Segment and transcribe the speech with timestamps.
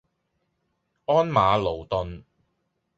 [1.05, 2.23] 鞍馬勞頓